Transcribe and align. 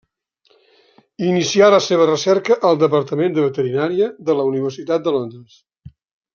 Inicià 1.31 1.67
la 1.75 1.81
seva 1.89 2.07
recerca 2.09 2.57
al 2.71 2.81
departament 2.85 3.37
de 3.37 3.45
veterinària 3.49 4.11
de 4.31 4.39
la 4.41 4.49
Universitat 4.55 5.09
de 5.09 5.19
Londres. 5.21 5.63